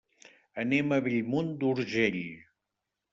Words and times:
Anem 0.61 0.95
a 0.97 0.99
Bellmunt 1.07 1.51
d'Urgell. 1.65 2.21